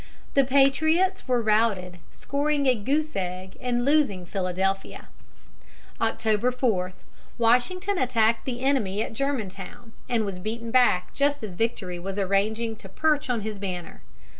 The 0.33 0.43
patriots 0.45 1.27
were 1.27 1.43
routed, 1.43 1.99
scoring 2.11 2.65
a 2.65 2.73
goose 2.73 3.15
egg 3.15 3.55
and 3.61 3.85
losing 3.85 4.25
Philadelphia. 4.25 5.09
October 6.01 6.51
4, 6.51 6.93
Washington 7.37 7.99
attacked 7.99 8.45
the 8.45 8.61
enemy 8.61 9.03
at 9.03 9.13
Germantown, 9.13 9.93
and 10.09 10.25
was 10.25 10.39
beaten 10.39 10.71
back 10.71 11.13
just 11.13 11.43
as 11.43 11.53
victory 11.53 11.99
was 11.99 12.17
arranging 12.17 12.75
to 12.77 12.89
perch 12.89 13.29
on 13.29 13.41
his 13.41 13.59
banner. 13.59 14.01